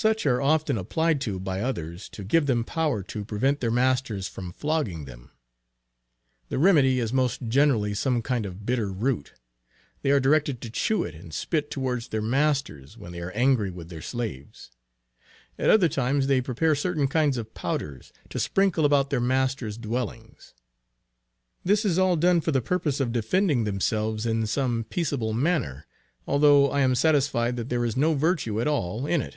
[0.00, 4.28] Such are often applied to by others, to give them power to prevent their masters
[4.28, 5.32] from flogging them.
[6.50, 9.32] The remedy is most generally some kind of bitter root;
[10.02, 13.72] they are directed to chew it and spit towards their masters when they are angry
[13.72, 14.70] with their slaves.
[15.58, 20.54] At other times they prepare certain kinds of powders, to sprinkle about their masters dwellings.
[21.64, 25.86] This is all done for the purpose of defending themselves in some peaceable manner,
[26.24, 29.36] although I am satisfied that there is no virtue at all in it.